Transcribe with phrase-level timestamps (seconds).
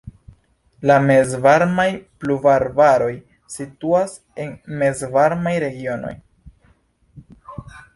[0.91, 1.85] La mezvarmaj
[2.25, 3.11] pluvarbaroj
[3.59, 6.21] situas en mezvarmaj regionoj.